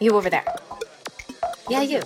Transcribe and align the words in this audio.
you 0.00 0.16
over 0.16 0.30
there. 0.30 0.44
Yeah, 1.68 1.82
you. 1.82 2.02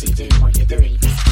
busy 0.00 0.12
doing 0.14 0.42
what 0.42 0.56
you're 0.56 0.66
doing. 0.66 1.27